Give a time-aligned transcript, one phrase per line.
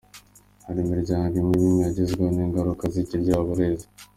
[0.65, 3.85] Hari imiryango imwe n’imwe yagezweho n’ingaruka z’Ikiryabarezi.